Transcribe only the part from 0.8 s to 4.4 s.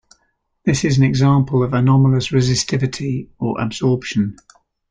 is an example of anomalous resistivity or absorption.